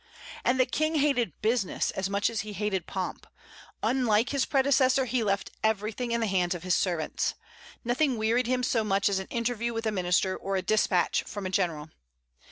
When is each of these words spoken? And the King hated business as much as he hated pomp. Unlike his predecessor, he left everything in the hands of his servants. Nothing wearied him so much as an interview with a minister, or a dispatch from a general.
And 0.43 0.59
the 0.59 0.65
King 0.65 0.95
hated 0.95 1.39
business 1.43 1.91
as 1.91 2.09
much 2.09 2.31
as 2.31 2.41
he 2.41 2.53
hated 2.53 2.87
pomp. 2.87 3.27
Unlike 3.83 4.29
his 4.31 4.45
predecessor, 4.47 5.05
he 5.05 5.23
left 5.23 5.51
everything 5.63 6.09
in 6.11 6.21
the 6.21 6.25
hands 6.25 6.55
of 6.55 6.63
his 6.63 6.73
servants. 6.73 7.35
Nothing 7.83 8.17
wearied 8.17 8.47
him 8.47 8.63
so 8.63 8.83
much 8.83 9.09
as 9.09 9.19
an 9.19 9.27
interview 9.27 9.73
with 9.75 9.85
a 9.85 9.91
minister, 9.91 10.35
or 10.35 10.55
a 10.55 10.63
dispatch 10.63 11.21
from 11.27 11.45
a 11.45 11.51
general. 11.51 11.89